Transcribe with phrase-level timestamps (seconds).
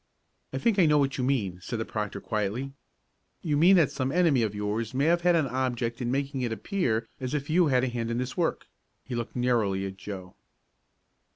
[0.51, 2.73] "I think I know what you mean," said the proctor quietly.
[3.43, 6.51] "You mean that some enemy of yours may have had an object in making it
[6.51, 8.65] appear as if you had a hand in this work."
[9.05, 10.33] He looked narrowly at Joe.